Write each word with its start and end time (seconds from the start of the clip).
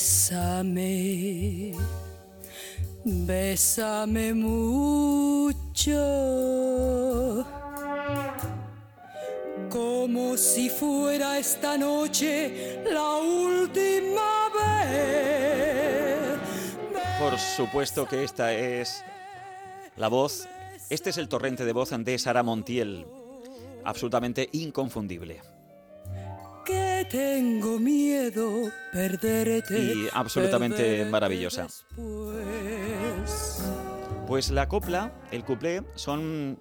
Bésame, 0.00 1.74
bésame 3.04 4.32
mucho, 4.32 5.92
como 9.68 10.38
si 10.38 10.70
fuera 10.70 11.38
esta 11.38 11.76
noche 11.76 12.82
la 12.90 13.16
última 13.16 14.48
vez. 14.54 16.38
Por 17.18 17.38
supuesto 17.38 18.08
que 18.08 18.24
esta 18.24 18.54
es 18.54 19.04
la 19.98 20.08
voz, 20.08 20.48
este 20.88 21.10
es 21.10 21.18
el 21.18 21.28
torrente 21.28 21.66
de 21.66 21.74
voz 21.74 21.90
de 21.90 22.18
Sara 22.18 22.42
Montiel, 22.42 23.04
absolutamente 23.84 24.48
inconfundible. 24.52 25.59
Tengo 27.10 27.80
miedo 27.80 28.70
perderte. 28.92 29.78
Y 29.78 30.08
absolutamente 30.12 31.04
maravillosa. 31.06 31.66
Pues 34.28 34.50
la 34.50 34.68
copla, 34.68 35.12
el 35.32 35.44
cuplé, 35.44 35.82
son 35.96 36.60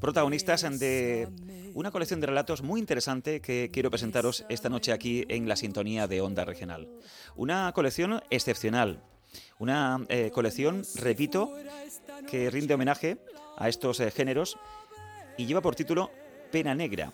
protagonistas 0.00 0.62
de 0.78 1.28
una 1.74 1.90
colección 1.90 2.20
de 2.20 2.28
relatos 2.28 2.62
muy 2.62 2.78
interesante 2.78 3.40
que 3.40 3.70
quiero 3.72 3.90
presentaros 3.90 4.44
esta 4.48 4.68
noche 4.68 4.92
aquí 4.92 5.24
en 5.28 5.48
la 5.48 5.56
sintonía 5.56 6.06
de 6.06 6.20
Onda 6.20 6.44
Regional. 6.44 6.88
Una 7.34 7.72
colección 7.72 8.22
excepcional, 8.30 9.02
una 9.58 10.04
eh, 10.08 10.30
colección, 10.32 10.84
repito, 10.94 11.52
que 12.30 12.50
rinde 12.50 12.74
homenaje 12.74 13.18
a 13.56 13.68
estos 13.68 13.98
eh, 13.98 14.12
géneros 14.12 14.56
y 15.36 15.46
lleva 15.46 15.60
por 15.60 15.74
título 15.74 16.12
Pena 16.52 16.74
Negra. 16.76 17.12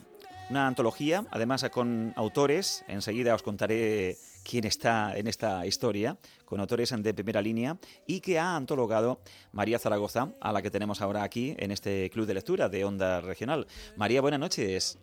Una 0.49 0.67
antología, 0.67 1.25
además 1.31 1.67
con 1.71 2.13
autores, 2.15 2.85
enseguida 2.87 3.33
os 3.33 3.41
contaré 3.41 4.15
quién 4.43 4.65
está 4.65 5.17
en 5.17 5.27
esta 5.27 5.65
historia, 5.65 6.17
con 6.45 6.59
autores 6.59 6.93
de 6.95 7.13
primera 7.15 7.41
línea, 7.41 7.77
y 8.05 8.19
que 8.19 8.37
ha 8.37 8.55
antologado 8.55 9.19
María 9.51 9.79
Zaragoza, 9.79 10.33
a 10.39 10.51
la 10.53 10.61
que 10.61 10.69
tenemos 10.69 11.01
ahora 11.01 11.23
aquí 11.23 11.55
en 11.57 11.71
este 11.71 12.11
club 12.11 12.27
de 12.27 12.35
lectura 12.35 12.69
de 12.69 12.85
Onda 12.85 13.21
Regional. 13.21 13.65
María, 13.97 14.21
buenas 14.21 14.39
noches. 14.39 14.99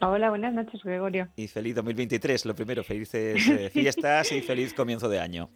Hola, 0.00 0.28
buenas 0.28 0.52
noches, 0.52 0.82
Gregorio. 0.82 1.28
Y 1.36 1.46
feliz 1.46 1.76
2023, 1.76 2.44
lo 2.44 2.56
primero, 2.56 2.82
felices 2.82 3.46
eh, 3.46 3.70
fiestas 3.70 4.32
y 4.32 4.40
feliz 4.42 4.74
comienzo 4.74 5.08
de 5.08 5.20
año. 5.20 5.50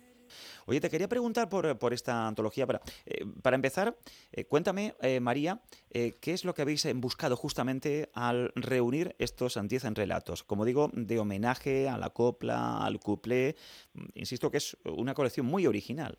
Oye, 0.69 0.83
te 0.83 0.91
quería 0.91 1.09
preguntar 1.09 1.49
por, 1.49 1.93
esta 1.95 2.29
antología. 2.29 2.67
Para, 2.67 2.83
eh, 3.07 3.25
para 3.43 3.57
empezar, 3.57 3.97
eh, 4.33 4.45
cuéntame, 4.45 4.93
eh, 5.01 5.19
María, 5.19 5.63
¿qué 5.91 6.33
es 6.35 6.45
lo 6.45 6.53
que 6.53 6.61
habéis 6.61 6.87
buscado 6.97 7.37
justamente 7.37 8.11
al 8.13 8.53
reunir 8.55 9.17
estos 9.19 9.59
10 9.59 9.95
relatos? 9.95 10.45
Como 10.45 10.67
digo, 10.67 10.91
de 10.93 11.19
homenaje 11.19 11.89
a 11.89 11.97
la 11.97 12.11
copla, 12.11 12.85
al 12.85 13.01
cuplé. 13.01 13.57
Insisto 14.13 14.51
que 14.51 14.59
es 14.59 14.77
una 14.85 15.15
colección 15.15 15.47
muy 15.47 15.67
original. 15.67 16.19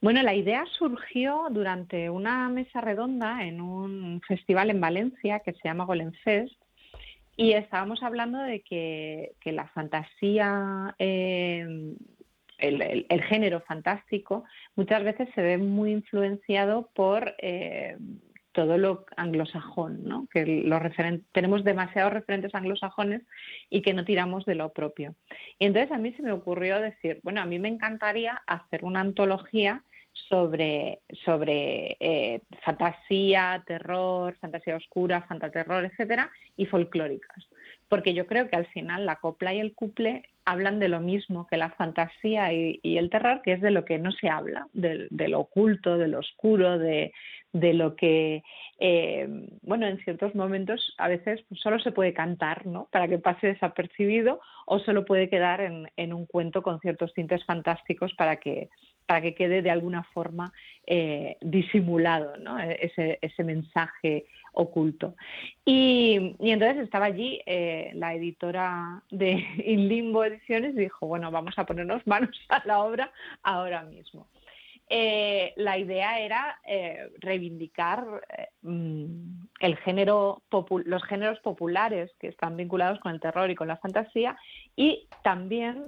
Bueno, 0.00 0.22
la 0.22 0.36
idea 0.36 0.64
surgió 0.78 1.48
durante 1.50 2.08
una 2.08 2.48
mesa 2.50 2.80
redonda 2.80 3.44
en 3.44 3.60
un 3.60 4.20
festival 4.28 4.70
en 4.70 4.80
Valencia 4.80 5.40
que 5.40 5.54
se 5.54 5.60
llama 5.64 5.86
Golem 5.86 6.12
Fest 6.22 6.54
y 7.36 7.52
estábamos 7.52 8.02
hablando 8.02 8.38
de 8.38 8.60
que, 8.60 9.34
la 9.46 9.66
fantasía 9.68 10.94
el, 12.62 13.22
género 13.24 13.60
fantástico 13.60 14.44
muchas 14.76 15.02
veces 15.04 15.28
se 15.34 15.42
ve 15.42 15.58
muy 15.58 15.92
influenciado 15.92 16.90
por 16.94 17.34
eh, 17.38 17.96
todo 18.52 18.78
lo 18.78 19.06
anglosajón, 19.16 20.04
¿no? 20.04 20.28
que 20.30 20.44
tenemos 21.32 21.64
demasiados 21.64 22.12
referentes 22.12 22.54
anglosajones 22.54 23.22
y 23.70 23.82
que 23.82 23.94
no 23.94 24.04
tiramos 24.04 24.44
de 24.44 24.54
lo 24.54 24.72
propio. 24.72 25.14
Y 25.58 25.66
entonces 25.66 25.90
a 25.90 25.98
mí 25.98 26.12
se 26.12 26.22
me 26.22 26.32
ocurrió 26.32 26.80
decir, 26.80 27.20
bueno, 27.22 27.40
a 27.40 27.46
mí 27.46 27.58
me 27.58 27.68
encantaría 27.68 28.42
hacer 28.46 28.84
una 28.84 29.00
antología 29.00 29.82
sobre, 30.12 31.00
sobre 31.24 31.96
eh, 31.98 32.42
fantasía, 32.62 33.62
terror, 33.66 34.36
fantasía 34.38 34.76
oscura, 34.76 35.22
fantaterror, 35.22 35.86
etcétera, 35.86 36.30
y 36.56 36.66
folclóricas 36.66 37.48
porque 37.92 38.14
yo 38.14 38.26
creo 38.26 38.48
que 38.48 38.56
al 38.56 38.64
final 38.68 39.04
la 39.04 39.16
copla 39.16 39.52
y 39.52 39.60
el 39.60 39.74
couple 39.74 40.22
hablan 40.44 40.78
de 40.78 40.88
lo 40.88 41.00
mismo 41.00 41.46
que 41.46 41.56
la 41.56 41.70
fantasía 41.70 42.52
y, 42.52 42.80
el 42.82 43.10
terror, 43.10 43.42
que 43.42 43.52
es 43.52 43.60
de 43.60 43.70
lo 43.70 43.84
que 43.84 43.98
no 43.98 44.10
se 44.12 44.28
habla, 44.28 44.66
de, 44.72 45.08
lo 45.28 45.40
oculto, 45.40 45.98
de 45.98 46.08
lo 46.08 46.18
oscuro, 46.18 46.78
de, 46.78 47.12
lo 47.52 47.94
que, 47.96 48.42
eh, 48.78 49.28
bueno, 49.62 49.86
en 49.86 49.98
ciertos 49.98 50.34
momentos 50.34 50.94
a 50.98 51.08
veces 51.08 51.42
pues, 51.48 51.60
solo 51.60 51.78
se 51.78 51.92
puede 51.92 52.12
cantar, 52.12 52.66
¿no? 52.66 52.88
Para 52.90 53.08
que 53.08 53.18
pase 53.18 53.48
desapercibido 53.48 54.40
o 54.66 54.78
solo 54.80 55.04
puede 55.04 55.28
quedar 55.28 55.60
en, 55.60 56.12
un 56.12 56.26
cuento 56.26 56.62
con 56.62 56.80
ciertos 56.80 57.12
tintes 57.14 57.44
fantásticos 57.44 58.12
para 58.14 58.36
que 58.36 58.68
para 59.06 59.20
que 59.20 59.34
quede 59.34 59.62
de 59.62 59.70
alguna 59.70 60.02
forma 60.02 60.52
eh, 60.86 61.36
disimulado 61.40 62.36
¿no? 62.36 62.58
ese, 62.58 63.18
ese 63.22 63.44
mensaje 63.44 64.26
oculto. 64.52 65.14
Y, 65.64 66.36
entonces 66.40 66.84
estaba 66.84 67.06
allí 67.06 67.40
eh, 67.46 67.90
la 67.94 68.14
editora 68.14 69.02
de 69.10 69.44
In 69.64 69.88
Limbo 69.88 70.24
Ediciones 70.24 70.74
y 70.74 70.80
dijo, 70.80 71.06
bueno, 71.06 71.30
vamos 71.30 71.58
a 71.58 71.66
ponernos 71.66 72.06
manos 72.06 72.36
a 72.48 72.62
la 72.66 72.80
obra 72.80 73.10
ahora 73.42 73.82
mismo. 73.82 74.26
Eh, 74.94 75.54
la 75.56 75.78
idea 75.78 76.20
era 76.20 76.60
eh, 76.66 77.08
reivindicar 77.20 78.04
mm, 78.60 79.46
el 79.60 79.76
género 79.78 80.42
los 80.84 81.02
géneros 81.04 81.40
populares 81.40 82.10
que 82.20 82.28
están 82.28 82.58
vinculados 82.58 83.00
con 83.00 83.12
el 83.12 83.20
terror 83.20 83.50
y 83.50 83.54
con 83.54 83.68
la 83.68 83.78
fantasía 83.78 84.36
y 84.76 85.08
también 85.22 85.86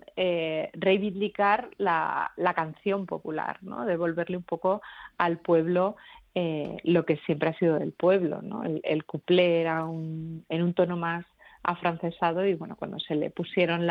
reivindicar 0.72 1.68
la, 1.76 2.32
canción 2.56 3.04
popular, 3.04 3.58
¿no? 3.60 3.84
devolverle 3.84 4.38
un 4.38 4.42
poco 4.42 4.80
al 5.18 5.38
pueblo 5.38 5.96
eh, 6.34 6.78
lo 6.84 7.04
que 7.04 7.18
siempre 7.26 7.50
ha 7.50 7.58
sido 7.58 7.78
del 7.78 7.92
pueblo. 7.92 8.40
¿no? 8.40 8.64
El, 8.64 8.80
el 8.84 9.04
era 9.38 9.80
en 9.80 10.62
un 10.62 10.74
tono 10.74 10.96
más 10.96 11.26
afrancesado 11.62 12.46
y 12.46 12.54
bueno, 12.54 12.76
cuando 12.76 12.98
se 13.00 13.16
le 13.16 13.30
pusieron 13.30 13.86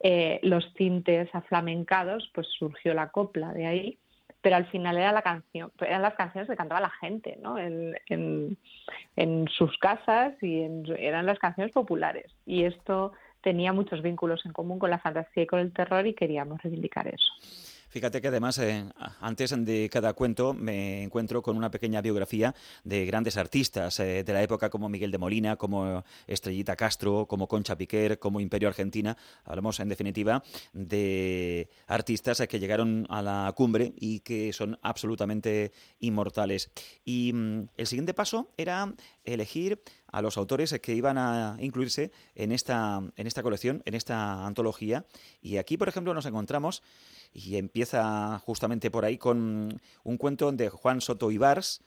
eh, 0.00 0.40
los 0.42 0.72
tintes 0.74 1.28
aflamencados, 1.34 2.30
pues 2.34 2.46
surgió 2.58 2.94
la 2.94 3.10
copla 3.10 3.52
de 3.52 3.66
ahí. 3.66 3.98
Pero 4.42 4.56
al 4.56 4.66
final 4.66 4.98
era 4.98 5.12
la 5.12 5.22
canción, 5.22 5.72
eran 5.80 6.02
las 6.02 6.14
canciones 6.14 6.50
que 6.50 6.56
cantaba 6.56 6.80
la 6.80 6.90
gente, 6.90 7.38
¿no? 7.40 7.58
En, 7.58 7.96
en, 9.16 9.48
sus 9.48 9.78
casas 9.78 10.34
y 10.42 10.66
eran 10.98 11.26
las 11.26 11.38
canciones 11.38 11.72
populares. 11.72 12.26
Y 12.44 12.64
esto 12.64 13.12
tenía 13.40 13.72
muchos 13.72 14.02
vínculos 14.02 14.44
en 14.44 14.52
común 14.52 14.78
con 14.78 14.90
la 14.90 14.98
fantasía 14.98 15.44
y 15.44 15.46
con 15.46 15.60
el 15.60 15.72
terror 15.72 16.06
y 16.06 16.14
queríamos 16.14 16.60
reivindicar 16.62 17.08
eso. 17.08 17.32
Fíjate 17.92 18.22
que 18.22 18.28
además, 18.28 18.56
eh, 18.56 18.86
antes 19.20 19.54
de 19.66 19.90
cada 19.92 20.14
cuento 20.14 20.54
me 20.54 21.02
encuentro 21.02 21.42
con 21.42 21.58
una 21.58 21.70
pequeña 21.70 22.00
biografía 22.00 22.54
de 22.84 23.04
grandes 23.04 23.36
artistas 23.36 24.00
eh, 24.00 24.24
de 24.24 24.32
la 24.32 24.42
época 24.42 24.70
como 24.70 24.88
Miguel 24.88 25.10
de 25.10 25.18
Molina, 25.18 25.56
como 25.56 26.02
Estrellita 26.26 26.74
Castro, 26.74 27.26
como 27.26 27.48
Concha 27.48 27.76
Piquer, 27.76 28.18
como 28.18 28.40
Imperio 28.40 28.68
Argentina. 28.70 29.18
Hablamos 29.44 29.78
en 29.78 29.90
definitiva 29.90 30.42
de 30.72 31.68
artistas 31.86 32.42
que 32.48 32.58
llegaron 32.58 33.06
a 33.10 33.20
la 33.20 33.52
cumbre 33.54 33.92
y 33.98 34.20
que 34.20 34.54
son 34.54 34.78
absolutamente 34.80 35.72
inmortales. 36.00 36.70
Y 37.04 37.34
mm, 37.34 37.68
el 37.76 37.86
siguiente 37.86 38.14
paso 38.14 38.48
era 38.56 38.90
elegir 39.22 39.82
a 40.06 40.22
los 40.22 40.38
autores 40.38 40.72
que 40.80 40.94
iban 40.94 41.18
a 41.18 41.56
incluirse 41.60 42.10
en 42.34 42.52
esta, 42.52 43.02
en 43.16 43.26
esta 43.26 43.42
colección, 43.42 43.82
en 43.84 43.94
esta 43.94 44.46
antología. 44.46 45.04
Y 45.42 45.58
aquí, 45.58 45.76
por 45.76 45.88
ejemplo, 45.88 46.14
nos 46.14 46.24
encontramos 46.24 46.82
y 47.32 47.56
empieza 47.56 48.38
justamente 48.40 48.90
por 48.90 49.04
ahí 49.04 49.18
con 49.18 49.80
un 50.04 50.16
cuento 50.16 50.52
de 50.52 50.68
Juan 50.68 51.00
Soto 51.00 51.30
Ibars, 51.30 51.80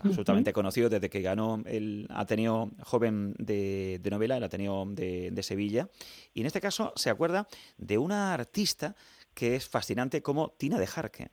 absolutamente 0.00 0.52
conocido 0.52 0.88
desde 0.88 1.10
que 1.10 1.22
ganó 1.22 1.62
el 1.66 2.06
Ateneo 2.10 2.70
Joven 2.82 3.34
de, 3.38 4.00
Novela, 4.10 4.36
el 4.36 4.44
Ateneo 4.44 4.84
de, 4.86 5.30
de, 5.30 5.42
Sevilla. 5.42 5.88
Y 6.34 6.40
en 6.40 6.46
este 6.46 6.60
caso 6.60 6.92
se 6.96 7.10
acuerda 7.10 7.48
de 7.78 7.98
una 7.98 8.34
artista 8.34 8.96
que 9.34 9.54
es 9.54 9.68
fascinante 9.68 10.22
como 10.22 10.50
Tina 10.58 10.78
de 10.78 10.86
Jarque. 10.86 11.28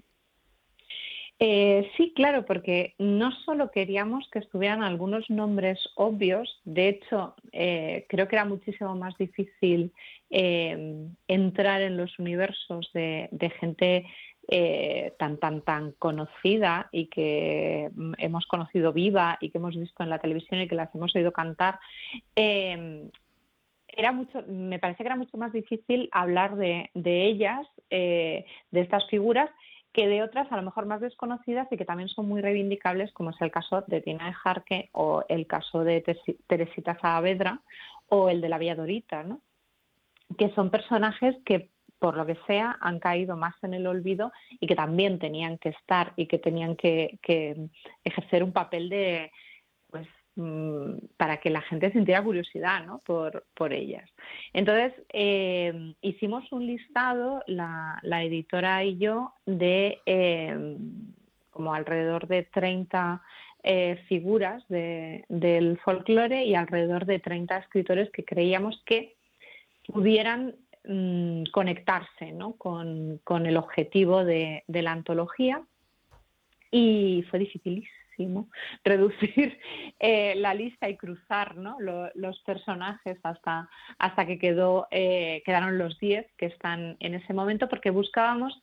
Eh, 1.46 1.92
sí, 1.98 2.14
claro, 2.16 2.46
porque 2.46 2.96
no 3.00 3.34
solo 3.44 3.70
queríamos 3.70 4.30
que 4.30 4.40
estuvieran 4.40 4.82
algunos 4.82 5.30
nombres 5.30 5.78
obvios, 5.96 6.62
de 6.64 6.88
hecho, 6.88 7.36
eh, 7.52 8.06
creo 8.08 8.30
que 8.30 8.38
era 8.38 8.46
muchísimo 8.46 8.96
más 8.96 9.18
difícil 9.18 9.92
eh, 10.30 11.06
entrar 11.28 11.82
en 11.82 11.98
los 11.98 12.18
universos 12.18 12.90
de, 12.94 13.28
gente 13.60 14.06
tan, 15.20 15.38
tan, 15.38 15.62
tan 15.64 15.92
conocida 16.00 16.88
y 16.94 17.08
que 17.08 17.90
hemos 18.20 18.46
conocido 18.46 18.94
viva 18.94 19.38
y 19.42 19.50
que 19.50 19.58
hemos 19.58 19.76
visto 19.76 20.02
en 20.02 20.12
la 20.12 20.20
televisión 20.20 20.62
y 20.62 20.70
que 20.70 20.76
las 20.76 20.96
hemos 20.96 21.14
oído 21.14 21.34
cantar. 21.34 21.78
era 22.38 24.12
mucho, 24.14 24.46
me 24.48 24.80
parece 24.80 25.04
que 25.04 25.08
era 25.08 25.18
mucho 25.18 25.36
más 25.36 25.52
difícil 25.52 26.08
hablar 26.14 26.56
de 26.56 26.90
ellas, 26.94 27.68
de 27.90 28.46
estas 28.72 29.06
figuras, 29.10 29.50
que 29.94 30.08
de 30.08 30.24
otras 30.24 30.52
a 30.52 30.58
lo 30.58 30.64
mejor 30.64 30.86
más 30.86 31.02
desconocidas 31.02 31.68
y 31.72 31.78
que 31.78 31.86
también 31.86 32.10
son 32.10 32.28
muy 32.28 32.42
reivindicables, 32.42 33.12
como 33.14 33.30
es 33.30 33.42
el 33.42 33.52
caso 33.52 33.84
de 33.88 34.02
Tina 34.02 34.26
de 34.26 34.34
Jarque 34.34 34.90
o 34.92 35.24
el 35.30 35.48
caso 35.48 35.84
de 35.84 36.02
Teresita 36.48 36.98
Saavedra 37.00 37.62
o 38.10 38.30
el 38.30 38.42
de 38.42 38.50
la 38.50 38.58
Vía 38.58 38.76
Dorita, 38.76 39.24
¿no? 39.24 39.42
que 40.38 40.50
son 40.56 40.70
personajes 40.70 41.36
que 41.46 41.70
por 42.04 42.18
lo 42.18 42.26
que 42.26 42.38
sea, 42.48 42.78
han 42.82 43.00
caído 43.00 43.38
más 43.38 43.56
en 43.64 43.74
el 43.74 43.88
olvido 43.88 44.34
y 44.60 44.68
que 44.68 44.76
también 44.76 45.20
tenían 45.20 45.58
que 45.58 45.70
estar 45.70 46.12
y 46.18 46.26
que 46.26 46.38
tenían 46.38 46.76
que, 46.76 47.18
ejercer 48.04 48.44
un 48.44 48.52
papel 48.52 48.90
de, 48.90 49.32
pues, 49.90 50.06
mm, 50.36 50.96
para 51.18 51.38
que 51.38 51.50
la 51.50 51.62
gente 51.62 51.92
sintiera 51.92 52.24
curiosidad 52.24 52.86
¿no? 52.86 53.00
por, 53.00 53.46
por 53.54 53.74
ellas. 53.74 54.10
Entonces, 54.54 54.94
eh, 55.12 55.94
hicimos 56.02 56.52
un 56.52 56.68
listado, 56.68 57.44
la, 57.48 58.00
editora 58.24 58.84
y 58.84 58.98
yo, 58.98 59.34
de 59.46 60.00
eh, 60.06 60.78
como 61.54 61.74
alrededor 61.74 62.28
de 62.28 62.44
30 62.44 63.22
eh, 63.64 64.04
figuras 64.10 64.62
del 64.68 65.80
folclore 65.86 66.44
y 66.44 66.56
alrededor 66.56 67.06
de 67.06 67.20
30 67.20 67.60
escritores 67.60 68.10
que 68.10 68.26
creíamos 68.26 68.82
que 68.86 69.16
pudieran 69.88 70.56
mm, 70.86 71.44
conectarse 71.52 72.36
con, 72.58 73.22
el 73.46 73.58
objetivo 73.58 74.26
de, 74.26 74.64
la 74.68 74.92
antología 74.92 75.62
y 76.72 77.24
fue 77.30 77.40
dificilísimo 77.40 78.03
reducir 78.84 79.60
eh, 80.00 80.36
la 80.36 80.54
lista 80.54 80.90
y 80.90 80.98
cruzar 80.98 81.56
los 81.56 82.40
personajes 82.42 83.18
hasta, 83.24 83.70
hasta 83.98 84.26
que 84.26 84.40
quedó, 84.40 84.88
eh, 84.92 85.42
quedaron 85.46 85.78
los 85.78 85.98
10 86.00 86.26
que 86.38 86.48
están 86.48 86.98
en 87.00 87.16
ese 87.16 87.34
momento 87.34 87.70
porque 87.70 87.90
buscábamos 87.90 88.62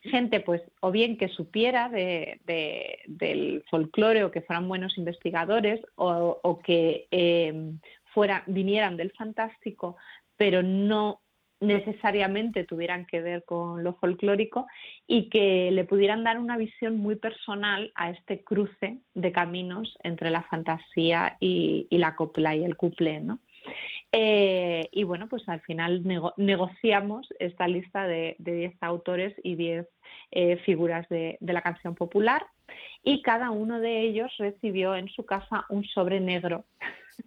gente 0.00 0.40
pues 0.40 0.62
o 0.80 0.90
bien 0.92 1.16
que 1.18 1.28
supiera 1.28 1.88
del 1.88 3.64
folclore 3.68 4.24
o 4.24 4.30
que 4.30 4.42
fueran 4.42 4.68
buenos 4.68 4.96
investigadores 4.96 5.80
o, 5.96 6.60
que 6.64 7.08
eh, 7.10 7.72
vinieran 8.46 8.96
del 8.96 9.12
fantástico, 9.12 9.96
pero 10.36 10.62
no 10.62 11.20
necesariamente 11.60 12.64
tuvieran 12.64 13.06
que 13.06 13.20
ver 13.20 13.44
con 13.44 13.82
lo 13.82 13.94
folclórico 13.94 14.66
y 15.06 15.28
que 15.28 15.70
le 15.70 15.84
pudieran 15.84 16.24
dar 16.24 16.38
una 16.38 16.56
visión 16.56 16.98
muy 16.98 17.16
personal 17.16 17.92
a 17.94 18.10
este 18.10 18.42
cruce 18.42 18.98
de 19.14 19.32
caminos 19.32 19.96
entre 20.02 20.30
la 20.30 20.42
fantasía 20.42 21.36
y, 21.40 21.86
la 21.90 22.14
copla 22.14 22.54
y 22.54 22.64
el 22.64 22.76
couple, 22.76 23.20
¿no? 23.20 23.40
Eh, 24.12 24.88
y 24.92 25.02
bueno, 25.02 25.28
pues 25.28 25.46
al 25.48 25.60
final 25.60 26.02
negociamos 26.36 27.28
esta 27.38 27.68
lista 27.68 28.06
de 28.06 28.36
10 28.38 28.74
autores 28.80 29.34
y 29.42 29.56
10 29.56 29.86
eh, 30.30 30.56
figuras 30.58 31.08
de, 31.08 31.38
la 31.40 31.62
canción 31.62 31.94
popular 31.94 32.46
y 33.02 33.22
cada 33.22 33.50
uno 33.50 33.80
de 33.80 34.00
ellos 34.02 34.30
recibió 34.38 34.94
en 34.94 35.08
su 35.08 35.24
casa 35.24 35.64
un 35.70 35.84
sobre 35.84 36.20
negro 36.20 36.64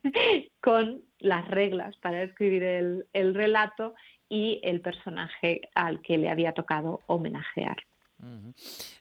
con 0.62 1.02
las 1.20 1.48
reglas 1.48 1.96
para 1.98 2.24
escribir 2.24 2.64
el, 2.64 3.34
relato 3.34 3.96
y 4.32 4.62
el 4.64 4.80
personaje 4.80 5.62
al 5.76 6.02
que 6.02 6.18
le 6.18 6.30
había 6.30 6.54
tocado 6.54 7.02
homenajear. 7.06 7.76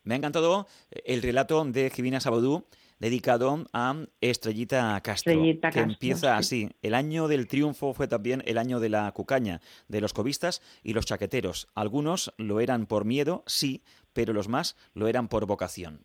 Me 0.03 0.15
ha 0.15 0.17
encantado 0.17 0.67
el 1.05 1.23
relato 1.23 1.65
de 1.65 1.91
Jimena 1.91 2.21
Sabadú 2.21 2.65
dedicado 2.99 3.65
a 3.73 3.95
Estrellita 4.21 5.01
Castro, 5.03 5.33
que 5.73 5.81
empieza 5.81 6.37
así. 6.37 6.71
El 6.83 6.95
año 6.95 7.29
del 7.29 7.47
triunfo 7.47 7.95
fue 7.95 8.09
también 8.09 8.43
el 8.45 8.59
año 8.59 8.81
de 8.81 8.89
la 8.89 9.11
cucaña, 9.13 9.61
de 9.89 10.01
los 10.01 10.13
cobistas 10.13 10.63
y 10.83 10.95
los 10.95 11.07
chaqueteros. 11.07 11.69
Algunos 11.75 12.35
lo 12.37 12.61
eran 12.61 12.87
por 12.87 13.05
miedo, 13.05 13.45
sí, 13.47 13.85
pero 14.13 14.33
los 14.33 14.49
más 14.49 14.77
lo 14.95 15.07
eran 15.07 15.29
por 15.29 15.47
vocación. 15.47 16.01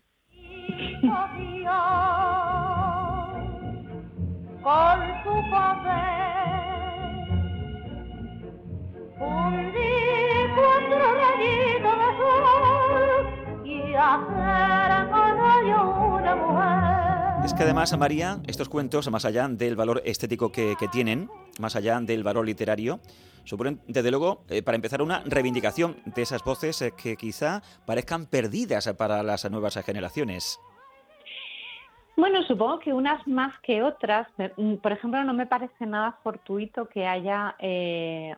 Es 17.45 17.53
que 17.53 17.63
además, 17.63 17.97
María, 17.97 18.41
estos 18.47 18.69
cuentos, 18.69 19.09
más 19.11 19.23
allá 19.23 19.47
del 19.47 19.75
valor 19.75 20.01
estético 20.03 20.51
que, 20.51 20.75
tienen, 20.91 21.29
más 21.59 21.75
allá 21.75 21.99
del 22.01 22.23
valor 22.23 22.45
literario, 22.45 22.99
suponen, 23.43 23.79
desde 23.87 24.09
luego, 24.09 24.43
eh, 24.49 24.63
para 24.63 24.75
empezar, 24.75 25.01
una 25.01 25.21
reivindicación 25.25 25.97
de 26.05 26.23
esas 26.23 26.43
voces 26.43 26.81
eh, 26.81 26.91
que 26.97 27.15
quizá 27.15 27.61
parezcan 27.85 28.25
perdidas 28.25 28.91
para 28.97 29.23
las 29.23 29.49
nuevas 29.49 29.75
generaciones. 29.85 30.59
Bueno, 32.17 32.43
supongo 32.43 32.79
que 32.79 32.93
unas 32.93 33.25
más 33.27 33.57
que 33.61 33.83
otras. 33.83 34.27
Mm, 34.57 34.75
por 34.75 34.91
ejemplo, 34.91 35.23
no 35.23 35.33
me 35.33 35.47
parece 35.47 35.85
nada 35.85 36.17
fortuito 36.23 36.87
que 36.87 37.05
haya 37.05 37.55
eh, 37.59 38.35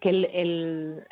que 0.00 0.08
el, 0.08 1.04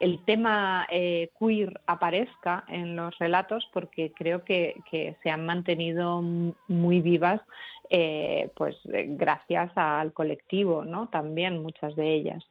el 0.00 0.24
tema 0.24 0.86
eh, 0.90 1.30
queer 1.38 1.80
aparezca 1.86 2.64
en 2.68 2.96
los 2.96 3.16
relatos 3.18 3.68
porque 3.72 4.12
creo 4.12 4.44
que, 4.44 4.82
se 5.22 5.30
han 5.30 5.46
mantenido 5.46 6.20
muy 6.22 7.00
vivas 7.00 7.40
eh, 7.90 8.50
pues 8.56 8.76
eh, 8.92 9.06
gracias 9.08 9.70
al 9.76 10.12
colectivo 10.12 10.84
no 10.84 11.08
también 11.08 11.62
muchas 11.62 11.94
de 11.96 12.14
ellas 12.14 12.44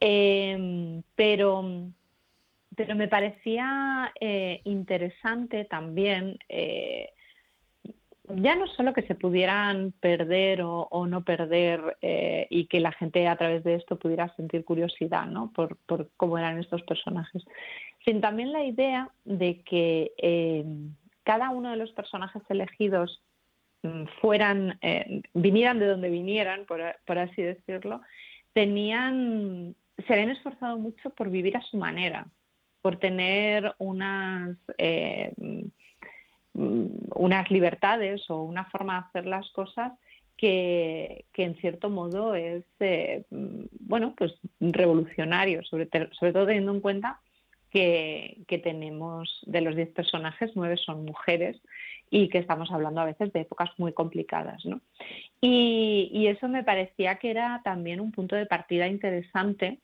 em, 0.00 1.02
pero 1.14 1.64
pero 2.76 2.94
me 2.94 3.08
parecía 3.08 4.12
interesante 4.64 5.64
también 5.64 6.38
ya 8.28 8.56
no 8.56 8.66
solo 8.68 8.92
que 8.92 9.02
se 9.02 9.14
pudieran 9.14 9.92
perder 10.00 10.62
o, 10.62 11.06
no 11.06 11.24
perder 11.24 11.96
eh, 12.02 12.46
y 12.50 12.66
que 12.66 12.80
la 12.80 12.92
gente 12.92 13.26
a 13.28 13.36
través 13.36 13.62
de 13.64 13.74
esto 13.74 13.98
pudiera 13.98 14.34
sentir 14.36 14.64
curiosidad 14.64 15.26
¿no? 15.26 15.52
por, 15.52 15.78
cómo 16.16 16.38
eran 16.38 16.58
estos 16.58 16.82
personajes, 16.82 17.44
sino 18.04 18.20
también 18.20 18.52
la 18.52 18.64
idea 18.64 19.10
de 19.24 19.62
que 19.62 20.12
eh, 20.18 20.64
cada 21.22 21.50
uno 21.50 21.70
de 21.70 21.76
los 21.76 21.92
personajes 21.92 22.42
elegidos 22.48 23.22
mm, 23.82 24.04
fueran, 24.20 24.78
eh, 24.82 25.22
vinieran 25.34 25.78
de 25.78 25.86
donde 25.86 26.10
vinieran, 26.10 26.64
por, 26.66 27.18
así 27.18 27.42
decirlo, 27.42 28.00
tenían, 28.52 29.76
se 30.06 30.12
habían 30.12 30.30
esforzado 30.30 30.78
mucho 30.78 31.10
por 31.10 31.30
vivir 31.30 31.56
a 31.56 31.62
su 31.62 31.76
manera, 31.76 32.26
por 32.82 32.98
tener 32.98 33.74
unas 33.78 34.56
unas 36.56 37.50
libertades 37.50 38.28
o 38.30 38.42
una 38.42 38.64
forma 38.66 38.94
de 38.94 39.06
hacer 39.06 39.26
las 39.26 39.48
cosas 39.50 39.92
que, 40.36 41.24
en 41.34 41.56
cierto 41.56 41.90
modo 41.90 42.34
es 42.34 42.64
eh, 42.80 43.24
mm, 43.30 43.64
bueno 43.80 44.14
pues 44.16 44.34
revolucionario 44.60 45.62
sobre, 45.64 45.86
todo 45.86 46.46
teniendo 46.46 46.72
en 46.72 46.80
cuenta 46.80 47.20
que, 47.70 48.60
tenemos 48.62 49.40
de 49.46 49.60
los 49.60 49.76
10 49.76 49.90
personajes, 49.90 50.52
nueve 50.54 50.78
son 50.78 51.04
mujeres 51.04 51.60
y 52.10 52.28
que 52.28 52.38
estamos 52.38 52.70
hablando 52.70 53.02
a 53.02 53.04
veces 53.04 53.32
de 53.34 53.40
épocas 53.40 53.70
muy 53.76 53.92
complicadas. 53.92 54.64
¿no? 54.64 54.80
Y, 55.42 56.26
eso 56.26 56.48
me 56.48 56.64
parecía 56.64 57.16
que 57.16 57.30
era 57.30 57.60
también 57.64 58.00
un 58.00 58.12
punto 58.12 58.34
de 58.34 58.46
partida 58.46 58.88
interesante, 58.88 59.78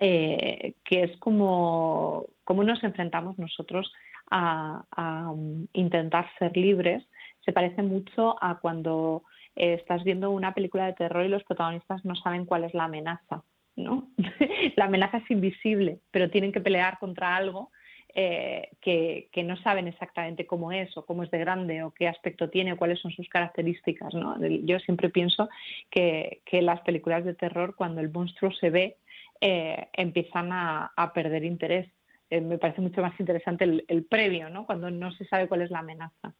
eh, 0.00 0.74
que 0.84 1.04
es 1.04 1.16
como, 1.16 2.26
como 2.44 2.62
nos 2.62 2.84
enfrentamos 2.84 3.38
nosotros 3.38 3.90
a, 4.30 4.84
um, 5.30 5.66
intentar 5.72 6.28
ser 6.38 6.56
libres 6.56 7.04
se 7.44 7.52
parece 7.52 7.82
mucho 7.82 8.36
a 8.42 8.58
cuando 8.58 9.22
eh, 9.54 9.74
estás 9.74 10.02
viendo 10.04 10.30
una 10.30 10.52
película 10.52 10.86
de 10.86 10.94
terror 10.94 11.24
y 11.24 11.28
los 11.28 11.44
protagonistas 11.44 12.04
no 12.04 12.16
saben 12.16 12.44
cuál 12.44 12.64
es 12.64 12.74
la 12.74 12.84
amenaza. 12.84 13.44
¿no? 13.76 14.08
la 14.76 14.86
amenaza 14.86 15.18
es 15.18 15.30
invisible, 15.30 16.00
pero 16.10 16.30
tienen 16.30 16.52
que 16.52 16.60
pelear 16.60 16.98
contra 16.98 17.36
algo 17.36 17.70
eh, 18.18 18.70
que, 18.80 19.28
no 19.44 19.58
saben 19.58 19.88
exactamente 19.88 20.46
cómo 20.46 20.72
es 20.72 20.96
o 20.96 21.04
cómo 21.04 21.22
es 21.22 21.30
de 21.30 21.38
grande 21.38 21.82
o 21.82 21.90
qué 21.90 22.08
aspecto 22.08 22.48
tiene 22.48 22.72
o 22.72 22.78
cuáles 22.78 22.98
son 22.98 23.10
sus 23.10 23.28
características. 23.28 24.14
¿no? 24.14 24.38
Yo 24.64 24.78
siempre 24.80 25.10
pienso 25.10 25.50
que, 25.90 26.40
las 26.50 26.80
películas 26.80 27.26
de 27.26 27.34
terror, 27.34 27.74
cuando 27.76 28.00
el 28.00 28.10
monstruo 28.10 28.50
se 28.52 28.70
ve, 28.70 28.96
eh, 29.42 29.88
empiezan 29.92 30.48
a, 30.50 31.12
perder 31.14 31.44
interés 31.44 31.88
eh, 32.30 32.40
me 32.40 32.58
parece 32.58 32.80
mucho 32.80 33.02
más 33.02 33.18
interesante 33.20 33.64
el, 33.64 34.04
previo, 34.04 34.50
¿no? 34.50 34.66
cuando 34.66 34.90
no 34.90 35.12
se 35.12 35.24
sabe 35.26 35.48
cuál 35.48 35.62
es 35.62 35.70
la 35.70 35.80
amenaza. 35.80 36.34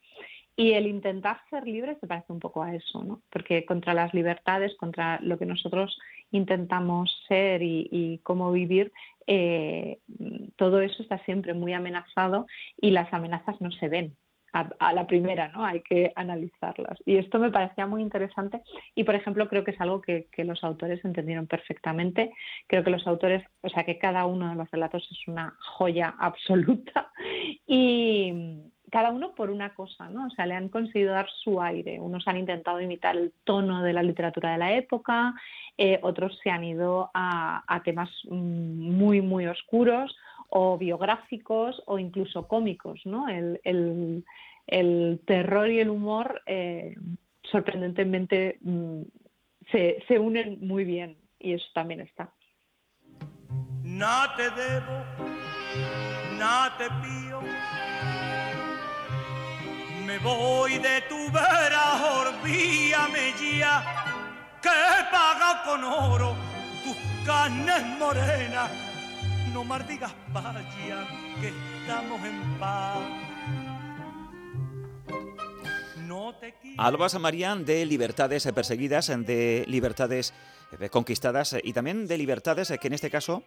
Y 0.59 0.73
el 0.73 0.87
intentar 0.87 1.38
ser 1.50 1.66
libre 1.66 1.99
se 2.00 2.07
parece 2.07 2.33
un 2.33 2.40
poco 2.40 2.62
a 2.62 2.75
eso, 2.75 3.05
¿no? 3.05 3.23
porque 3.31 3.66
contra 3.66 3.93
las 3.93 4.14
libertades, 4.14 4.75
contra 4.76 5.21
lo 5.21 5.38
que 5.38 5.45
nosotros 5.45 5.99
intentamos 6.31 7.25
ser 7.28 7.62
y, 7.62 8.21
cómo 8.23 8.50
vivir, 8.52 8.90
eh, 9.26 9.99
todo 10.57 10.81
eso 10.81 11.02
está 11.02 11.19
siempre 11.25 11.52
muy 11.52 11.75
amenazado 11.75 12.47
y 12.81 12.90
las 12.90 13.12
amenazas 13.12 13.61
no 13.61 13.71
se 13.71 13.88
ven, 13.88 14.16
a, 14.79 14.93
la 14.93 15.07
primera, 15.07 15.49
¿no? 15.49 15.65
Hay 15.65 15.81
que 15.81 16.13
analizarlas. 16.17 16.99
Y 17.05 17.17
esto 17.17 17.39
me 17.39 17.51
parecía 17.51 17.87
muy 17.87 18.03
interesante 18.03 18.63
y, 18.95 19.05
por 19.05 19.15
ejemplo, 19.15 19.49
creo 19.49 19.65
que 19.65 19.73
es 19.73 19.81
algo 19.81 20.01
que, 20.01 20.27
los 20.39 20.63
autores 20.63 21.05
entendieron 21.05 21.47
perfectamente. 21.47 22.33
Creo 22.67 22.85
que 22.85 22.91
los 22.91 23.07
autores, 23.07 23.45
o 23.63 23.69
sea, 23.69 23.85
que 23.85 23.99
cada 23.99 24.27
uno 24.27 24.49
de 24.49 24.55
los 24.55 24.71
relatos 24.71 25.07
es 25.11 25.29
una 25.29 25.55
joya 25.59 26.15
absoluta 26.19 27.11
y 27.67 28.63
cada 28.91 29.11
uno 29.11 29.35
por 29.35 29.51
una 29.51 29.75
cosa, 29.75 30.09
¿no? 30.09 30.27
O 30.27 30.31
sea, 30.31 30.47
le 30.47 30.55
han 30.55 30.69
conseguido 30.69 31.13
dar 31.13 31.29
su 31.43 31.61
aire. 31.61 31.99
Unos 31.99 32.27
han 32.29 32.37
intentado 32.37 32.81
imitar 32.81 33.17
el 33.17 33.33
tono 33.45 33.83
de 33.83 33.93
la 33.93 34.03
literatura 34.03 34.53
de 34.53 34.59
la 34.59 34.75
época, 34.75 35.35
eh, 35.77 35.99
otros 36.03 36.39
se 36.43 36.51
han 36.51 36.65
ido 36.65 37.11
a, 37.13 37.83
temas 37.85 38.11
mm, 38.31 38.91
muy, 38.97 39.21
muy 39.21 39.47
oscuros 39.47 40.17
o 40.49 40.79
biográficos 40.79 41.83
o 41.87 41.99
incluso 41.99 42.47
cómicos, 42.47 43.01
¿no? 43.05 43.27
Terror 45.25 45.70
y 45.70 45.80
el 45.80 45.90
humor 45.90 46.42
eh, 46.46 46.94
sorprendentemente 47.50 48.58
mm, 48.61 49.02
se, 49.70 50.02
se 50.08 50.18
unen 50.18 50.58
muy 50.61 50.85
bien 50.85 51.16
y 51.38 51.52
eso 51.52 51.66
también 51.75 52.00
está. 52.00 52.32
No 53.82 54.35
te 54.37 54.50
debo, 54.50 55.04
no 56.38 56.66
te 56.78 56.85
pío 57.02 57.26
me 60.06 60.18
voy 60.18 60.78
de 60.78 61.00
tu 61.08 61.30
vera, 61.32 62.00
olvídame 62.20 63.35
ya, 63.58 63.82
que 64.62 64.70
paga 65.11 65.62
con 65.64 65.82
oro 65.82 66.37
tus 66.85 66.96
carnes 67.26 67.85
morenas. 67.99 68.70
No 69.52 69.64
mardigas 69.64 70.12
vaya, 70.32 71.04
que 71.40 71.49
estamos 71.49 72.25
en 72.25 72.58
paz. 72.58 72.99
Alba 76.78 77.08
Marián 77.18 77.64
de 77.64 77.87
libertades 77.87 78.46
perseguidas, 78.54 79.06
de 79.08 79.64
libertades 79.68 80.35
eh, 80.80 80.88
conquistadas 80.88 81.56
y 81.62 81.73
también 81.73 82.06
de 82.06 82.18
libertades 82.18 82.73
que 82.80 82.87
en 82.87 82.94
este 82.94 83.11
caso 83.11 83.42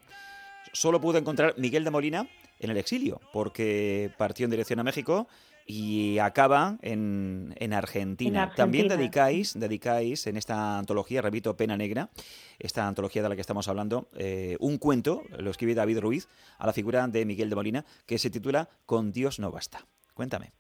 solo 0.74 1.00
pudo 1.02 1.18
encontrar 1.18 1.56
Miguel 1.58 1.84
de 1.84 1.92
Molina 1.92 2.28
en 2.60 2.70
el 2.70 2.78
exilio, 2.78 3.22
porque 3.32 4.12
partió 4.18 4.46
en 4.46 4.52
dirección 4.52 4.80
a 4.80 4.84
México 4.84 5.28
y 5.66 6.18
acaba 6.18 6.78
en, 6.82 7.54
en, 7.60 7.74
Argentina. 7.74 8.52
También 8.56 8.88
dedicáis, 8.88 9.54
dedicáis 9.54 10.26
en 10.26 10.36
esta 10.36 10.80
antología, 10.80 11.22
repito, 11.22 11.56
Pena 11.56 11.78
Negra, 11.78 12.10
esta 12.58 12.88
antología 12.88 13.22
de 13.22 13.30
la 13.30 13.36
que 13.36 13.42
estamos 13.42 13.68
hablando, 13.68 14.10
eh, 14.16 14.58
un 14.60 14.80
cuento, 14.80 15.22
lo 15.38 15.52
escribe 15.52 15.76
David 15.76 16.00
Ruiz, 16.00 16.28
a 16.58 16.66
la 16.66 16.74
figura 16.74 17.08
de 17.08 17.24
Miguel 17.24 17.50
de 17.50 17.56
Molina, 17.56 17.86
que 18.08 18.18
se 18.18 18.32
titula 18.32 18.68
Con 18.88 19.12
Dios 19.12 19.38
no 19.38 19.52
basta. 19.52 19.86
Cuéntame. 20.16 20.54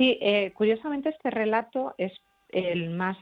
Sí, 0.00 0.16
eh, 0.22 0.52
curiosamente 0.54 1.10
este 1.10 1.28
relato 1.28 1.94
es 1.98 2.10
el 2.48 2.88
más 2.88 3.18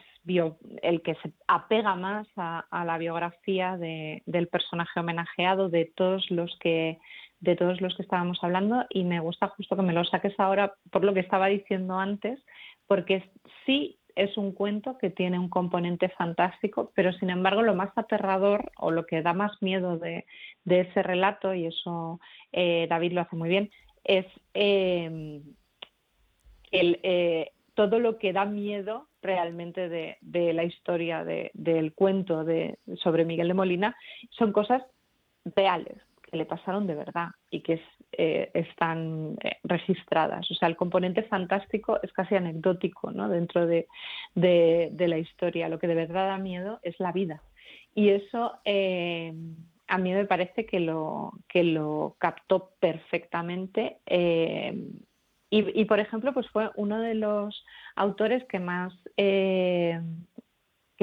el 0.82 1.02
que 1.02 1.14
se 1.16 1.32
apega 1.48 1.96
más 1.96 2.28
a, 2.36 2.84
la 2.84 2.98
biografía 2.98 3.76
del 3.78 4.48
personaje 4.48 5.00
homenajeado 5.00 5.70
de 5.70 5.90
todos 5.96 6.30
los 6.30 6.56
que 6.60 6.98
de 7.40 7.56
todos 7.56 7.80
los 7.80 7.96
que 7.96 8.02
estábamos 8.02 8.38
hablando 8.42 8.84
y 8.90 9.02
me 9.04 9.18
gusta 9.18 9.48
justo 9.48 9.74
que 9.74 9.82
me 9.82 9.92
lo 9.92 10.04
saques 10.04 10.38
ahora 10.38 10.74
por 10.90 11.02
lo 11.02 11.14
que 11.14 11.20
estaba 11.20 11.48
diciendo 11.48 11.98
antes, 11.98 12.38
porque 12.86 13.28
sí 13.64 13.98
es 14.14 14.36
un 14.36 14.52
cuento 14.52 14.98
que 14.98 15.10
tiene 15.10 15.38
un 15.38 15.48
componente 15.48 16.10
fantástico, 16.10 16.92
pero 16.94 17.12
sin 17.14 17.30
embargo 17.30 17.62
lo 17.62 17.74
más 17.74 17.90
aterrador 17.96 18.70
o 18.76 18.92
lo 18.92 19.04
que 19.04 19.22
da 19.22 19.32
más 19.32 19.60
miedo 19.62 19.98
de, 19.98 20.26
ese 20.66 21.02
relato, 21.02 21.54
y 21.54 21.66
eso 21.66 22.20
eh, 22.52 22.86
David 22.88 23.12
lo 23.12 23.22
hace 23.22 23.34
muy 23.34 23.48
bien, 23.48 23.70
es 24.04 24.26
eh, 24.54 25.40
el, 26.70 27.00
eh, 27.02 27.50
todo 27.78 28.00
lo 28.00 28.18
que 28.18 28.32
da 28.32 28.44
miedo 28.44 29.06
realmente 29.22 29.88
de, 29.88 30.18
la 30.52 30.64
historia 30.64 31.24
del 31.24 31.92
cuento 31.92 32.42
de, 32.42 32.76
sobre 32.96 33.24
Miguel 33.24 33.46
de 33.46 33.54
Molina 33.54 33.96
son 34.30 34.50
cosas 34.52 34.82
reales, 35.44 35.96
que 36.22 36.36
le 36.36 36.44
pasaron 36.44 36.88
de 36.88 36.96
verdad 36.96 37.28
y 37.52 37.60
que 37.60 37.80
eh, 38.12 38.50
están 38.52 39.36
eh, 39.44 39.58
registradas. 39.62 40.50
O 40.50 40.54
sea, 40.54 40.66
el 40.66 40.74
componente 40.74 41.22
fantástico 41.22 42.00
es 42.02 42.12
casi 42.12 42.34
anecdótico 42.34 43.12
dentro 43.12 43.64
de, 43.66 43.86
la 44.34 45.18
historia. 45.18 45.68
Lo 45.68 45.78
que 45.78 45.86
de 45.86 45.94
verdad 45.94 46.28
da 46.28 46.38
miedo 46.38 46.80
es 46.82 46.98
la 46.98 47.12
vida. 47.12 47.42
Y 47.94 48.08
eso 48.08 48.54
eh, 48.64 49.32
a 49.86 49.98
mí 49.98 50.12
me 50.12 50.24
parece 50.24 50.66
que 50.66 50.80
lo, 50.80 51.32
que 51.48 51.62
lo 51.62 52.16
captó 52.18 52.72
perfectamente. 52.80 53.98
Y, 55.50 55.86
por 55.86 55.98
ejemplo, 55.98 56.34
pues 56.34 56.46
fue 56.50 56.70
uno 56.76 57.00
de 57.00 57.14
los 57.14 57.64
autores 57.96 58.44
que 58.44 58.60
más, 58.60 58.92
que 59.16 60.02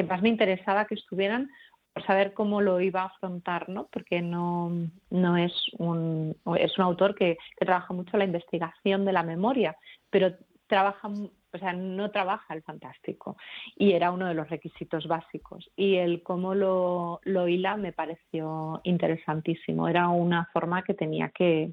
más 0.07 0.21
me 0.21 0.29
interesaba 0.29 0.85
que 0.85 0.93
estuvieran 0.93 1.49
por 1.93 2.05
saber 2.05 2.33
cómo 2.33 2.61
lo 2.61 2.81
iba 2.81 3.01
a 3.01 3.05
afrontar, 3.05 3.69
¿no? 3.69 3.87
Porque 3.91 4.21
no, 4.21 4.71
no 5.09 5.37
es 5.37 5.53
un 5.79 6.35
es 6.59 6.77
un 6.77 6.83
autor 6.83 7.15
que, 7.15 7.37
trabaja 7.57 7.93
mucho 7.93 8.17
la 8.17 8.25
investigación 8.25 9.05
de 9.05 9.13
la 9.13 9.23
memoria, 9.23 9.77
pero 10.09 10.35
trabaja 10.67 11.07
o 11.07 11.57
sea, 11.57 11.71
no 11.71 12.11
trabaja 12.11 12.53
el 12.53 12.63
fantástico 12.63 13.37
y 13.77 13.93
era 13.93 14.11
uno 14.11 14.27
de 14.27 14.33
los 14.33 14.49
requisitos 14.49 15.07
básicos. 15.07 15.71
Y 15.77 15.95
el 15.95 16.21
cómo 16.21 16.53
lo, 16.53 17.21
lo 17.23 17.47
hila 17.47 17.77
me 17.77 17.93
pareció 17.93 18.81
interesantísimo. 18.83 19.87
Era 19.87 20.09
una 20.09 20.49
forma 20.51 20.83
que 20.83 20.93
tenía 20.93 21.29
que, 21.29 21.71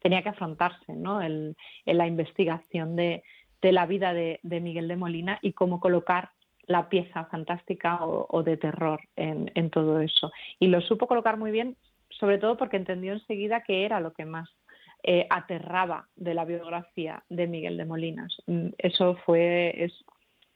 tenía 0.00 0.22
que 0.22 0.28
afrontarse 0.30 0.92
¿no? 0.94 1.22
en 1.22 1.54
la 1.84 2.06
investigación 2.06 2.96
de, 2.96 3.22
la 3.62 3.86
vida 3.86 4.12
de, 4.12 4.40
de, 4.42 4.60
Miguel 4.60 4.88
de 4.88 4.96
Molina 4.96 5.38
y 5.42 5.52
cómo 5.52 5.80
colocar 5.80 6.30
la 6.68 6.88
pieza 6.88 7.24
fantástica 7.24 7.98
o, 8.04 8.42
de 8.42 8.56
terror 8.56 9.00
en, 9.16 9.70
todo 9.70 10.00
eso. 10.00 10.30
Y 10.60 10.68
lo 10.68 10.80
supo 10.82 11.08
colocar 11.08 11.38
muy 11.38 11.50
bien, 11.50 11.76
sobre 12.10 12.38
todo 12.38 12.56
porque 12.56 12.76
entendió 12.76 13.14
enseguida 13.14 13.62
que 13.62 13.84
era 13.84 14.00
lo 14.00 14.12
que 14.12 14.26
más 14.26 14.48
eh, 15.02 15.26
aterraba 15.30 16.08
de 16.14 16.34
la 16.34 16.44
biografía 16.44 17.24
de 17.30 17.46
Miguel 17.46 17.78
de 17.78 17.86
Molinas. 17.86 18.36
Mm, 18.46 18.68
eso 18.76 19.16
fue 19.24 19.82
es 19.82 19.92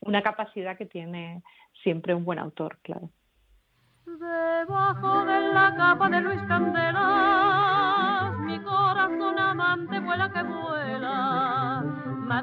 una 0.01 0.23
capacidad 0.23 0.77
que 0.77 0.87
tiene 0.87 1.43
siempre 1.83 2.15
un 2.15 2.25
buen 2.25 2.39
autor, 2.39 2.79
claro. 2.83 3.09
Debajo 4.05 5.25
de 5.25 5.41
la 5.55 5.75
capa 5.77 6.11
de 6.11 6.21
Luis 6.21 6.43
Candela, 6.43 7.32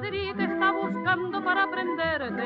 Madrid 0.10 0.39
está 0.39 0.72
buscando 0.72 1.44
para 1.44 1.66
aprenderte 1.66 2.44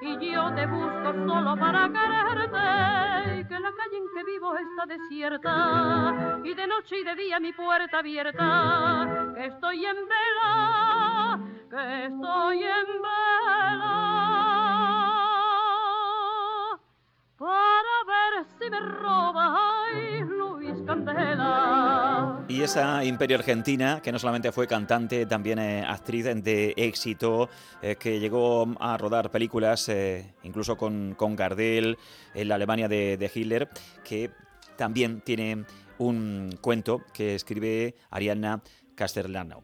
y 0.00 0.32
yo 0.32 0.50
te 0.54 0.64
busco 0.66 1.12
solo 1.26 1.54
para 1.58 1.90
quererte 1.92 3.46
que 3.46 3.60
la 3.60 3.70
calle 3.72 3.98
en 3.98 4.08
que 4.14 4.24
vivo 4.24 4.56
está 4.56 4.86
desierta 4.86 6.40
y 6.42 6.54
de 6.54 6.66
noche 6.66 7.00
y 7.00 7.04
de 7.04 7.14
día 7.16 7.38
mi 7.38 7.52
puerta 7.52 7.98
abierta 7.98 9.34
que 9.34 9.44
estoy 9.44 9.84
en 9.84 9.96
vela 10.08 11.38
que 11.68 12.06
estoy 12.06 12.62
en 12.62 13.02
vela 13.02 13.98
para 17.36 18.04
ver 18.06 18.46
si 18.58 18.70
me 18.70 18.80
roba 18.80 19.17
y 22.58 22.62
esa 22.64 23.04
Imperio 23.04 23.36
Argentina, 23.36 24.00
que 24.02 24.10
no 24.10 24.18
solamente 24.18 24.50
fue 24.50 24.66
cantante, 24.66 25.26
también 25.26 25.60
eh, 25.60 25.84
actriz 25.86 26.24
de 26.24 26.74
éxito, 26.76 27.48
eh, 27.80 27.94
que 27.94 28.18
llegó 28.18 28.66
a 28.80 28.96
rodar 28.96 29.30
películas 29.30 29.88
eh, 29.88 30.34
incluso 30.42 30.76
con, 30.76 31.14
con, 31.14 31.36
Gardel 31.36 31.96
en 32.34 32.48
la 32.48 32.56
Alemania 32.56 32.88
de, 32.88 33.30
Hitler, 33.32 33.68
que 34.02 34.32
también 34.76 35.20
tiene 35.20 35.66
un 35.98 36.58
cuento 36.60 37.04
que 37.12 37.36
escribe 37.36 37.94
Ariana 38.10 38.60
Castellano. 38.96 39.62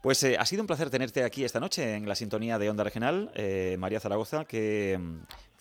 Pues 0.00 0.24
ha 0.24 0.46
sido 0.46 0.62
un 0.62 0.66
placer 0.66 0.88
tenerte 0.88 1.24
aquí 1.24 1.44
esta 1.44 1.60
noche 1.60 1.96
en 1.96 2.08
la 2.08 2.14
sintonía 2.14 2.58
de 2.58 2.70
Onda 2.70 2.82
Regional, 2.82 3.30
María 3.78 4.00
Zaragoza, 4.00 4.46
que 4.46 4.98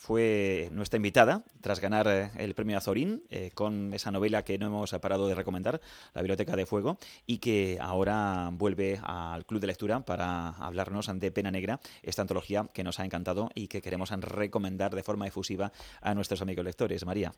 fue 0.01 0.69
nuestra 0.71 0.97
invitada 0.97 1.43
tras 1.61 1.79
ganar 1.79 2.07
eh, 2.07 2.31
el 2.39 2.55
premio 2.55 2.75
Azorín 2.75 3.21
eh, 3.29 3.51
con 3.53 3.93
esa 3.93 4.09
novela 4.09 4.43
que 4.43 4.57
no 4.57 4.65
hemos 4.65 4.91
parado 4.93 5.27
de 5.27 5.35
recomendar, 5.35 5.79
La 6.15 6.23
Biblioteca 6.23 6.55
de 6.55 6.65
Fuego, 6.65 6.97
y 7.27 7.37
que 7.37 7.77
ahora 7.79 8.49
vuelve 8.51 8.99
al 9.03 9.45
Club 9.45 9.61
de 9.61 9.67
Lectura 9.67 9.99
para 9.99 10.49
hablarnos 10.49 11.07
de 11.19 11.31
Pena 11.31 11.51
Negra, 11.51 11.79
esta 12.01 12.23
antología 12.23 12.65
que 12.73 12.83
nos 12.83 12.99
ha 12.99 13.05
encantado 13.05 13.51
y 13.53 13.67
que 13.67 13.83
queremos 13.83 14.09
recomendar 14.09 14.95
de 14.95 15.03
forma 15.03 15.27
efusiva 15.27 15.71
a 16.01 16.15
nuestros 16.15 16.41
amigos 16.41 16.65
lectores. 16.65 17.05
María. 17.05 17.31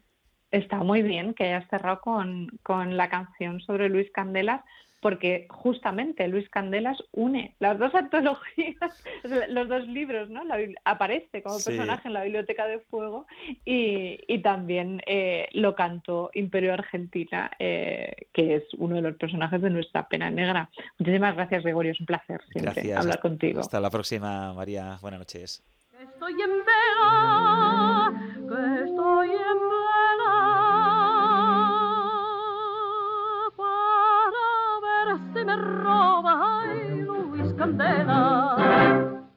Está 0.49 0.77
muy 0.77 1.01
bien 1.01 1.33
que 1.33 1.43
hayas 1.43 1.69
cerrado 1.69 1.99
con, 1.99 2.47
con 2.63 2.95
la 2.95 3.09
canción 3.09 3.59
sobre 3.59 3.89
Luis 3.89 4.09
Candelas, 4.11 4.61
porque 5.03 5.47
justamente 5.49 6.27
Luis 6.29 6.49
Candelas 6.49 6.97
une 7.11 7.55
las 7.59 7.77
dos 7.77 7.93
antologías, 7.93 9.03
los 9.49 9.67
dos 9.67 9.85
libros, 9.87 10.29
¿no? 10.29 10.41
aparece 10.85 11.43
como 11.43 11.59
personaje 11.59 12.07
en 12.07 12.13
la 12.13 12.23
Biblioteca 12.23 12.65
de 12.65 12.79
Fuego 12.79 13.27
y, 13.65 14.39
también 14.43 15.01
eh, 15.05 15.47
lo 15.53 15.75
cantó 15.75 16.29
Imperio 16.33 16.73
Argentina, 16.73 17.51
eh, 17.59 18.27
que 18.33 18.55
es 18.55 18.63
uno 18.77 18.95
de 18.95 19.01
los 19.01 19.15
personajes 19.15 19.61
de 19.61 19.69
nuestra 19.69 20.07
pena 20.07 20.29
negra. 20.29 20.69
Muchísimas 20.97 21.35
gracias, 21.35 21.63
Gregorio, 21.63 21.91
es 21.91 21.99
un 21.99 22.05
placer 22.05 22.41
siempre 22.51 22.93
hablar 22.93 23.19
contigo. 23.19 23.59
Hasta 23.59 23.79
la 23.79 23.89
próxima, 23.89 24.53
María. 24.53 24.97
Buenas 25.01 25.19
noches. 25.19 25.63
Estoy 25.99 26.33
en 26.33 26.49
vela, 26.65 28.13
que 28.47 28.83
estoy 28.85 29.29
en 29.31 29.59
vela. 29.69 30.12
trova, 35.93 36.61
ay, 36.63 37.03
Luis 37.05 37.51
Candela. 37.53 38.52